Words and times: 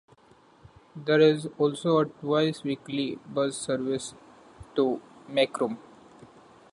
There 0.95 1.19
is 1.21 1.47
also 1.59 1.99
a 1.99 2.05
twice 2.05 2.63
weekly 2.63 3.17
bus 3.31 3.55
service 3.55 4.15
to 4.73 4.99
Macroom. 5.27 5.77